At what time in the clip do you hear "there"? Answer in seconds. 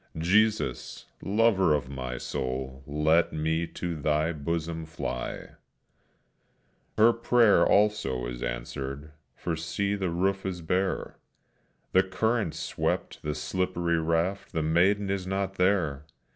15.57-16.07